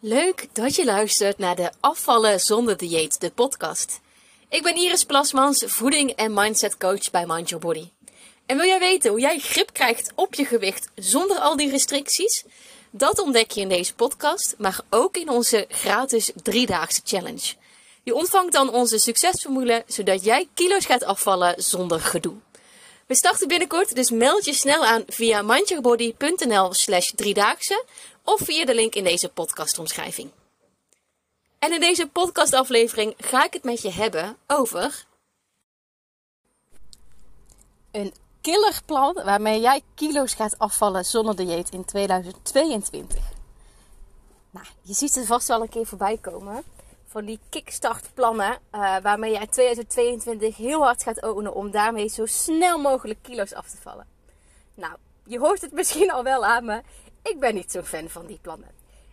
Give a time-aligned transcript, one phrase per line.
[0.00, 4.00] Leuk dat je luistert naar de Afvallen zonder dieet, de podcast.
[4.48, 7.88] Ik ben Iris Plasmans, voeding- en mindset coach bij Mind Your Body.
[8.46, 12.44] En wil jij weten hoe jij grip krijgt op je gewicht zonder al die restricties?
[12.90, 17.54] Dat ontdek je in deze podcast, maar ook in onze gratis driedaagse challenge.
[18.02, 22.36] Je ontvangt dan onze succesformule, zodat jij kilo's gaat afvallen zonder gedoe.
[23.08, 27.84] We starten binnenkort, dus meld je snel aan via mindyourbody.nl slash driedaagse
[28.24, 30.30] of via de link in deze podcastomschrijving.
[31.58, 35.06] En in deze podcastaflevering ga ik het met je hebben over
[37.90, 43.22] een killerplan waarmee jij kilo's gaat afvallen zonder dieet in 2022.
[44.50, 46.64] Nou, je ziet het vast wel een keer voorbij komen.
[47.10, 52.78] Van die kickstart-plannen uh, waarmee jij 2022 heel hard gaat ownen om daarmee zo snel
[52.78, 54.06] mogelijk kilo's af te vallen.
[54.74, 56.82] Nou, je hoort het misschien al wel aan me.
[57.22, 58.70] Ik ben niet zo'n fan van die plannen.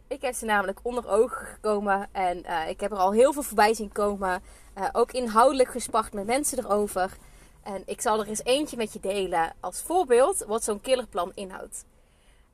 [0.07, 3.43] Ik heb ze namelijk onder ogen gekomen en uh, ik heb er al heel veel
[3.43, 4.43] voorbij zien komen.
[4.77, 7.17] Uh, ook inhoudelijk gespart met mensen erover.
[7.63, 11.85] En ik zal er eens eentje met je delen als voorbeeld wat zo'n killerplan inhoudt.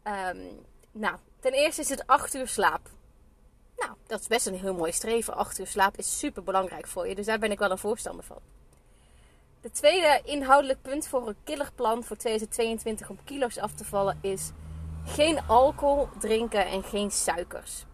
[0.04, 2.90] Um, nou, ten eerste is het 8 uur slaap.
[3.82, 5.36] Nou, dat is best een heel mooi streven.
[5.36, 8.24] 8 uur slaap is super belangrijk voor je, dus daar ben ik wel een voorstander
[8.24, 8.40] van.
[9.62, 14.52] De tweede inhoudelijk punt voor een killerplan voor 2022 om kilo's af te vallen is
[15.06, 17.86] geen alcohol drinken en geen suikers.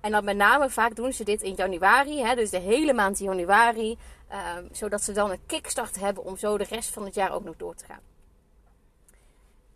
[0.00, 3.18] En dan met name vaak doen ze dit in januari, hè, dus de hele maand
[3.18, 3.98] januari,
[4.30, 4.38] uh,
[4.72, 7.56] zodat ze dan een kickstart hebben om zo de rest van het jaar ook nog
[7.56, 8.00] door te gaan.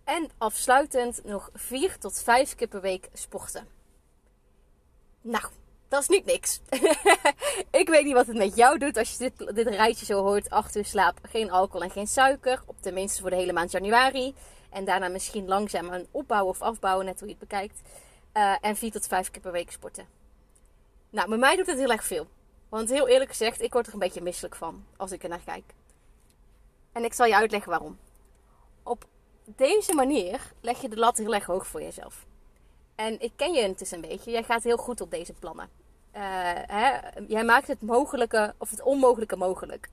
[0.05, 3.75] En afsluitend nog 4 tot 5 keer per week sporten.
[5.27, 5.44] Nou,
[5.88, 6.60] dat is niet niks.
[7.80, 10.50] ik weet niet wat het met jou doet als je dit, dit rijtje zo hoort.
[10.50, 12.62] 8 uur slaap, geen alcohol en geen suiker.
[12.66, 14.34] Op tenminste voor de hele maand januari.
[14.70, 17.80] En daarna misschien langzaam een opbouwen of afbouwen, net hoe je het bekijkt.
[18.34, 20.06] Uh, en 4 tot 5 keer per week sporten.
[21.10, 22.27] Nou, bij mij doet het heel erg veel.
[22.69, 25.44] Want heel eerlijk gezegd, ik word er een beetje misselijk van als ik er naar
[25.44, 25.74] kijk.
[26.92, 27.98] En ik zal je uitleggen waarom.
[28.82, 29.04] Op
[29.44, 32.25] deze manier leg je de lat heel erg hoog voor jezelf.
[32.97, 34.31] En ik ken je intussen een beetje.
[34.31, 35.69] Jij gaat heel goed op deze plannen.
[36.17, 36.21] Uh,
[36.53, 36.99] hè?
[37.29, 39.89] Jij maakt het mogelijke of het onmogelijke mogelijk.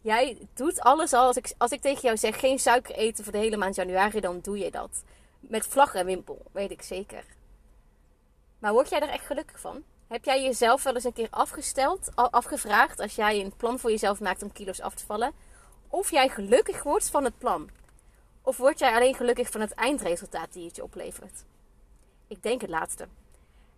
[0.00, 1.26] Jij doet alles al.
[1.26, 4.20] Als ik, als ik tegen jou zeg geen suiker eten voor de hele maand januari,
[4.20, 5.04] dan doe je dat.
[5.40, 7.24] Met vlag en wimpel, weet ik zeker.
[8.58, 9.82] Maar word jij er echt gelukkig van?
[10.08, 14.20] Heb jij jezelf wel eens een keer afgesteld, afgevraagd, als jij een plan voor jezelf
[14.20, 15.32] maakt om kilo's af te vallen,
[15.88, 17.70] of jij gelukkig wordt van het plan?
[18.42, 21.44] Of word jij alleen gelukkig van het eindresultaat die het je oplevert?
[22.28, 23.08] Ik denk het laatste.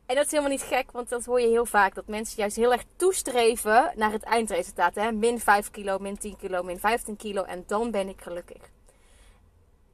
[0.06, 1.94] En dat is helemaal niet gek, want dat hoor je heel vaak.
[1.94, 4.94] Dat mensen juist heel erg toestreven naar het eindresultaat.
[4.94, 5.12] Hè?
[5.12, 7.42] Min 5 kilo, min 10 kilo, min 15 kilo.
[7.42, 8.70] En dan ben ik gelukkig.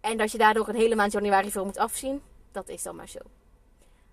[0.00, 2.22] En dat je daardoor een hele maand januari veel moet afzien,
[2.52, 3.18] dat is dan maar zo.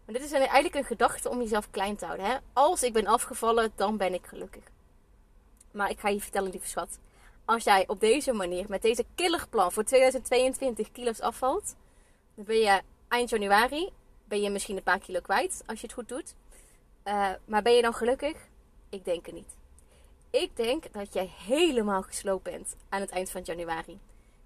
[0.06, 2.26] Maar dit is eigenlijk een gedachte om jezelf klein te houden.
[2.26, 2.38] Hè?
[2.54, 4.64] Als ik ben afgevallen, dan ben ik gelukkig.
[5.72, 7.00] Maar ik ga je vertellen, lieve schat.
[7.46, 11.76] Als jij op deze manier, met deze killerplan voor 2022 kilo's afvalt,
[12.36, 13.90] dan ben je eind januari
[14.32, 16.36] ben je misschien een paar kilo kwijt als je het goed doet.
[17.06, 18.38] Uh, maar ben je dan gelukkig?
[18.90, 19.56] Ik denk het niet.
[20.30, 24.00] Ik denk dat jij helemaal gesloopt bent aan het eind van januari.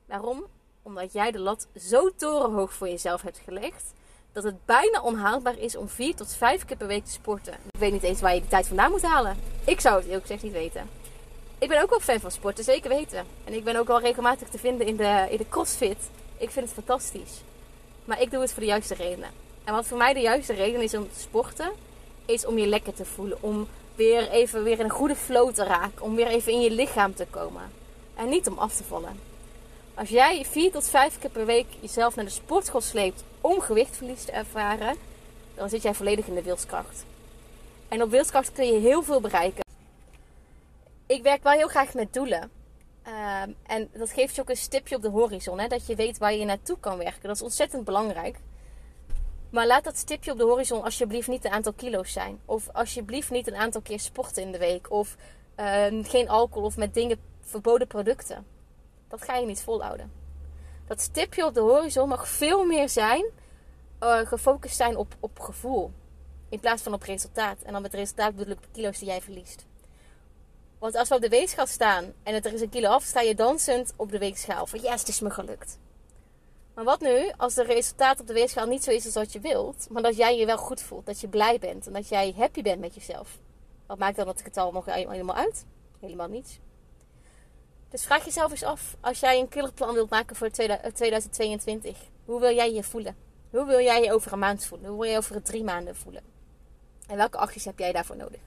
[0.05, 0.45] Waarom?
[0.81, 3.93] Omdat jij de lat zo torenhoog voor jezelf hebt gelegd.
[4.31, 7.53] Dat het bijna onhaalbaar is om 4 tot 5 keer per week te sporten.
[7.53, 9.37] Ik weet niet eens waar je die tijd vandaan moet halen.
[9.65, 10.89] Ik zou het eerlijk gezegd niet weten.
[11.57, 13.25] Ik ben ook wel fan van sporten, zeker weten.
[13.43, 16.09] En ik ben ook wel regelmatig te vinden in de, in de crossfit.
[16.37, 17.41] Ik vind het fantastisch.
[18.05, 19.44] Maar ik doe het voor de juiste redenen.
[19.65, 21.71] En wat voor mij de juiste reden is om te sporten,
[22.25, 23.37] is om je lekker te voelen.
[23.41, 26.01] Om weer even weer in een goede flow te raken.
[26.01, 27.71] Om weer even in je lichaam te komen.
[28.15, 29.19] En niet om af te vallen.
[29.93, 34.25] Als jij vier tot vijf keer per week jezelf naar de sportschool sleept om gewichtverlies
[34.25, 34.95] te ervaren,
[35.55, 37.05] dan zit jij volledig in de wilskracht.
[37.87, 39.63] En op wilskracht kun je heel veel bereiken.
[41.05, 42.51] Ik werk wel heel graag met doelen.
[43.07, 45.59] Um, en dat geeft je ook een stipje op de horizon.
[45.59, 45.67] Hè?
[45.67, 47.21] Dat je weet waar je naartoe kan werken.
[47.21, 48.37] Dat is ontzettend belangrijk.
[49.55, 52.39] Maar laat dat stipje op de horizon alsjeblieft niet een aantal kilo's zijn.
[52.45, 54.91] Of alsjeblieft niet een aantal keer sporten in de week.
[54.91, 55.15] Of
[55.59, 58.45] uh, geen alcohol of met dingen verboden producten.
[59.07, 60.11] Dat ga je niet volhouden.
[60.87, 63.25] Dat stipje op de horizon mag veel meer zijn.
[64.03, 65.91] Uh, gefocust zijn op, op gevoel.
[66.49, 67.61] In plaats van op resultaat.
[67.61, 69.65] En dan met resultaat bedoel ik de kilo's die jij verliest.
[70.79, 73.21] Want als we op de weegschaal staan en het er is een kilo af, sta
[73.21, 74.65] je dansend op de weegschaal.
[74.65, 75.77] Van yes, het is me gelukt.
[76.75, 79.39] Maar wat nu als de resultaat op de weegschaal niet zo is als wat je
[79.39, 82.33] wilt, maar dat jij je wel goed voelt, dat je blij bent en dat jij
[82.37, 83.39] happy bent met jezelf?
[83.85, 85.65] Wat maakt dan dat getal nog helemaal uit?
[85.99, 86.59] Helemaal niets.
[87.89, 92.55] Dus vraag jezelf eens af, als jij een killerplan wilt maken voor 2022, hoe wil
[92.55, 93.15] jij je voelen?
[93.49, 94.89] Hoe wil jij je over een maand voelen?
[94.89, 96.23] Hoe wil je je over drie maanden voelen?
[97.07, 98.39] En welke acties heb jij daarvoor nodig?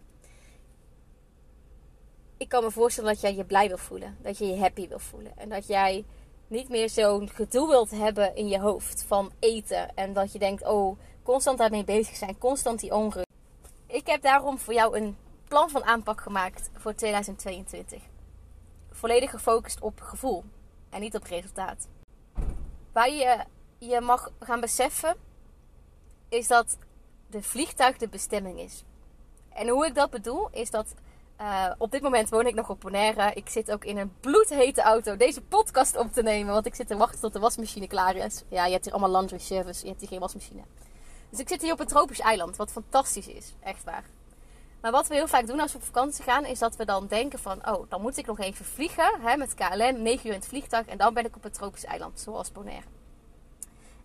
[2.37, 4.17] Ik kan me voorstellen dat jij je blij wil voelen.
[4.23, 5.33] Dat je je happy wil voelen.
[5.37, 6.05] En dat jij
[6.49, 9.95] niet meer zo'n gedoe wilt hebben in je hoofd van eten.
[9.95, 12.39] En dat je denkt, oh, constant daarmee bezig zijn.
[12.39, 13.27] Constant die onrust.
[13.87, 15.17] Ik heb daarom voor jou een
[15.49, 18.03] plan van aanpak gemaakt voor 2022.
[18.91, 20.45] Volledig gefocust op gevoel
[20.91, 21.89] en niet op resultaat.
[22.93, 23.45] Waar je
[23.79, 25.17] je mag gaan beseffen
[26.29, 26.79] is dat
[27.27, 28.85] de vliegtuig de bestemming is.
[29.49, 30.95] En hoe ik dat bedoel is dat
[31.41, 33.31] uh, op dit moment woon ik nog op Bonaire.
[33.35, 36.53] Ik zit ook in een bloedhete auto deze podcast op te nemen.
[36.53, 38.43] Want ik zit te wachten tot de wasmachine klaar is.
[38.49, 39.83] Ja, je hebt hier allemaal laundry service.
[39.83, 40.63] Je hebt hier geen wasmachine.
[41.31, 42.57] Dus ik zit hier op een tropisch eiland.
[42.57, 43.55] Wat fantastisch is.
[43.61, 44.05] Echt waar.
[44.81, 47.07] Maar wat we heel vaak doen als we op vakantie gaan, is dat we dan
[47.07, 50.39] denken van, oh, dan moet ik nog even vliegen hè, met KLM, 9 uur in
[50.39, 52.87] het vliegtuig en dan ben ik op een tropisch eiland, zoals Bonaire.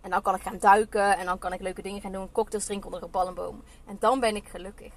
[0.02, 2.66] En dan kan ik gaan duiken en dan kan ik leuke dingen gaan doen, cocktails
[2.66, 3.64] drinken onder een palmboom.
[3.86, 4.92] En dan ben ik gelukkig.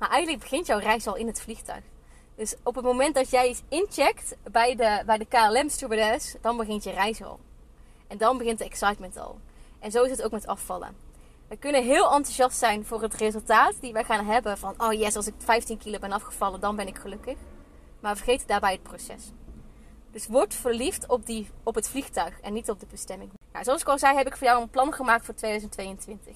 [0.00, 1.82] Maar eigenlijk begint jouw reis al in het vliegtuig.
[2.34, 6.56] Dus op het moment dat jij iets incheckt bij de, bij de KLM stewardess, dan
[6.56, 7.40] begint je reis al.
[8.06, 9.38] En dan begint de excitement al.
[9.78, 10.96] En zo is het ook met afvallen.
[11.48, 14.58] We kunnen heel enthousiast zijn voor het resultaat die we gaan hebben.
[14.58, 17.36] Van, oh yes, als ik 15 kilo ben afgevallen, dan ben ik gelukkig.
[18.00, 19.32] Maar vergeet daarbij het proces.
[20.10, 23.30] Dus word verliefd op, die, op het vliegtuig en niet op de bestemming.
[23.52, 26.34] Nou, zoals ik al zei, heb ik voor jou een plan gemaakt voor 2022.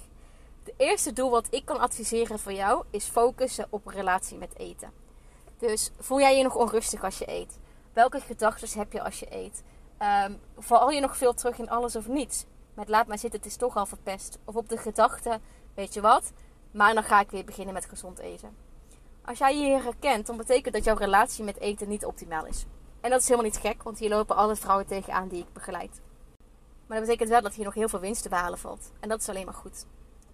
[0.77, 4.93] Eerste doel wat ik kan adviseren voor jou is focussen op relatie met eten.
[5.59, 7.59] Dus voel jij je nog onrustig als je eet?
[7.93, 9.63] Welke gedachten heb je als je eet?
[10.27, 12.45] Um, val je nog veel terug in alles of niets?
[12.75, 14.39] Met laat maar zitten, het is toch al verpest.
[14.45, 15.41] Of op de gedachte,
[15.75, 16.33] weet je wat?
[16.71, 18.57] Maar dan ga ik weer beginnen met gezond eten.
[19.25, 22.67] Als jij je hier herkent, dan betekent dat jouw relatie met eten niet optimaal is.
[23.01, 26.01] En dat is helemaal niet gek, want hier lopen alle vrouwen tegenaan die ik begeleid.
[26.87, 28.93] Maar dat betekent wel dat hier nog heel veel winst te behalen valt.
[29.01, 29.87] En dat is alleen maar goed.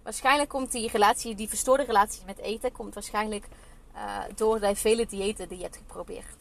[0.03, 3.47] Waarschijnlijk komt die relatie, die verstoorde relatie met eten, komt waarschijnlijk
[3.95, 6.35] uh, door de vele diëten die je hebt geprobeerd.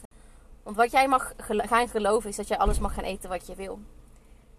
[0.63, 3.55] Want wat jij mag gaan geloven is dat jij alles mag gaan eten wat je
[3.55, 3.79] wil.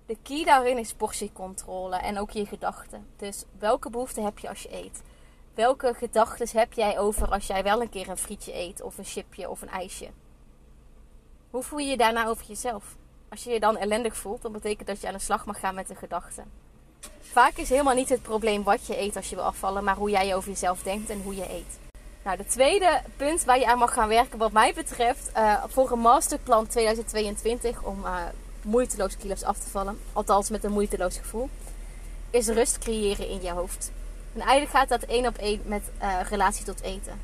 [0.06, 3.08] De key daarin is portiecontrole en ook je gedachten.
[3.18, 5.02] Dus welke behoeften heb je als je eet?
[5.54, 9.06] Welke gedachten heb jij over als jij wel een keer een frietje eet of een
[9.06, 10.10] chipje of een ijsje?
[11.50, 12.96] Hoe voel je je daarna over jezelf?
[13.30, 15.76] Als je je dan ellendig voelt, dan betekent dat je aan de slag mag gaan
[15.76, 16.52] met de gedachten.
[17.22, 20.10] Vaak is helemaal niet het probleem wat je eet als je wil afvallen, maar hoe
[20.10, 21.80] jij over jezelf denkt en hoe je eet.
[22.24, 25.92] Nou, de tweede punt waar je aan mag gaan werken, wat mij betreft, uh, voor
[25.92, 28.16] een masterplan 2022 om uh,
[28.62, 31.50] moeiteloos kilo's af te vallen, althans met een moeiteloos gevoel,
[32.30, 33.92] is rust creëren in je hoofd.
[34.34, 37.22] En eigenlijk gaat dat één op één met uh, relatie tot eten.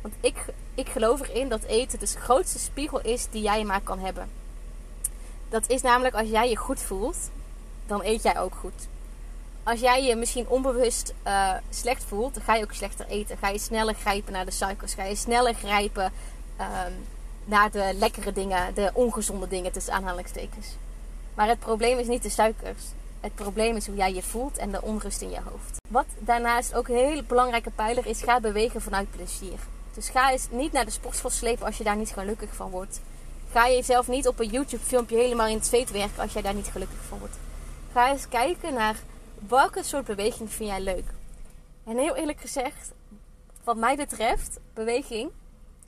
[0.00, 0.44] Want ik,
[0.74, 4.30] ik geloof erin dat eten de grootste spiegel is die jij maar kan hebben.
[5.48, 7.16] Dat is namelijk als jij je goed voelt,
[7.86, 8.88] dan eet jij ook goed.
[9.62, 13.38] Als jij je misschien onbewust uh, slecht voelt, dan ga je ook slechter eten.
[13.38, 14.94] Ga je sneller grijpen naar de suikers.
[14.94, 16.12] Ga je sneller grijpen
[16.60, 17.06] um,
[17.44, 20.66] naar de lekkere dingen, de ongezonde dingen tussen aanhalingstekens.
[21.34, 22.82] Maar het probleem is niet de suikers.
[23.20, 25.76] Het probleem is hoe jij je voelt en de onrust in je hoofd.
[25.88, 29.58] Wat daarnaast ook een hele belangrijke pijler is, ga bewegen vanuit plezier.
[29.94, 33.00] Dus ga eens niet naar de sportschool slepen als je daar niet gelukkig van wordt.
[33.52, 36.54] Ga jezelf niet op een YouTube filmpje helemaal in het zweet werken als jij daar
[36.54, 37.36] niet gelukkig van wordt.
[37.92, 38.96] Ga eens kijken naar
[39.48, 41.14] welke soort beweging vind jij leuk.
[41.84, 42.92] En heel eerlijk gezegd,
[43.64, 45.30] wat mij betreft, beweging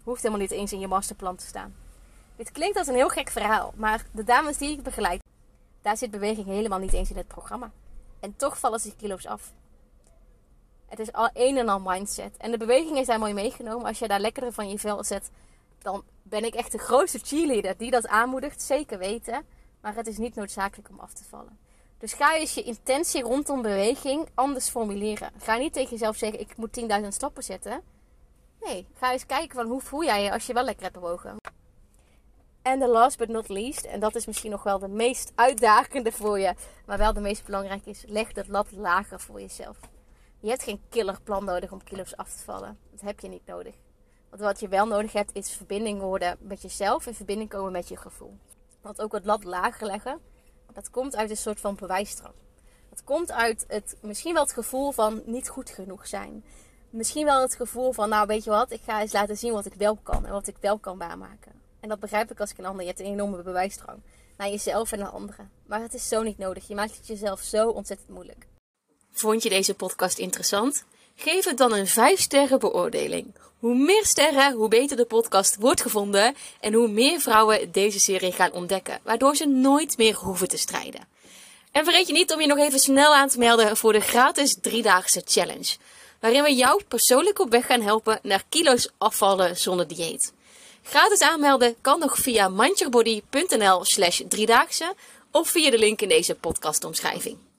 [0.04, 1.74] hoeft helemaal niet eens in je masterplan te staan.
[2.36, 5.22] Dit klinkt als een heel gek verhaal, maar de dames die ik begeleid,
[5.82, 7.70] daar zit beweging helemaal niet eens in het programma.
[8.20, 9.52] En toch vallen ze kilo's af.
[10.86, 12.36] Het is al een en al mindset.
[12.36, 13.86] En de beweging is mooi meegenomen.
[13.86, 15.30] Als je daar lekkerder van je vel zet,
[15.78, 18.62] dan ben ik echt de grootste cheerleader die dat aanmoedigt.
[18.62, 19.44] Zeker weten.
[19.80, 21.58] Maar het is niet noodzakelijk om af te vallen.
[22.00, 25.30] Dus ga eens je intentie rondom beweging anders formuleren.
[25.38, 27.82] Ga niet tegen jezelf zeggen: ik moet 10.000 stappen zetten.
[28.60, 31.36] Nee, ga eens kijken van hoe voel jij je als je wel lekker hebt bewogen.
[32.62, 36.12] En de last but not least, en dat is misschien nog wel de meest uitdagende
[36.12, 36.54] voor je,
[36.86, 39.78] maar wel de meest belangrijke is, leg dat lat lager voor jezelf.
[40.40, 42.78] Je hebt geen killerplan nodig om kilo's af te vallen.
[42.90, 43.74] Dat heb je niet nodig.
[44.28, 47.88] Want wat je wel nodig hebt, is verbinding worden met jezelf en verbinding komen met
[47.88, 48.36] je gevoel.
[48.80, 50.20] Want ook het lat lager leggen,
[50.74, 52.34] dat komt uit een soort van bewijsdrang.
[52.90, 56.44] Dat komt uit het, misschien wel het gevoel van niet goed genoeg zijn.
[56.90, 59.66] Misschien wel het gevoel van, nou weet je wat, ik ga eens laten zien wat
[59.66, 61.52] ik wel kan en wat ik wel kan waarmaken.
[61.80, 62.80] En dat begrijp ik als ik een ander.
[62.80, 63.98] Je hebt een enorme bewijsdrang
[64.36, 65.50] naar jezelf en naar anderen.
[65.66, 66.68] Maar het is zo niet nodig.
[66.68, 68.46] Je maakt het jezelf zo ontzettend moeilijk.
[69.10, 70.84] Vond je deze podcast interessant?
[71.22, 73.34] Geef het dan een 5 sterren beoordeling.
[73.58, 78.32] Hoe meer sterren, hoe beter de podcast wordt gevonden en hoe meer vrouwen deze serie
[78.32, 81.08] gaan ontdekken, waardoor ze nooit meer hoeven te strijden.
[81.72, 84.56] En vergeet je niet om je nog even snel aan te melden voor de gratis
[84.60, 85.76] driedaagse challenge.
[86.20, 90.32] waarin we jou persoonlijk op weg gaan helpen naar kilo's afvallen zonder dieet.
[90.82, 94.94] Gratis aanmelden kan nog via mindyourbody.nl slash driedaagse
[95.30, 97.49] of via de link in deze podcastomschrijving.